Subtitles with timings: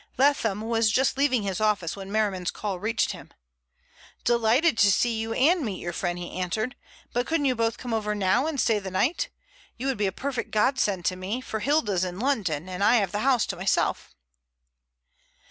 [0.17, 3.31] Leatham was just leaving his office when Merriman's call reached him.
[4.23, 6.75] "Delighted to see you and meet your friend," he answered.
[7.13, 9.29] "But couldn't you both come over now and stay the night?
[9.77, 13.11] You would be a perfect godsend to me, for Hilda's in London and I have
[13.11, 14.15] the house to myself."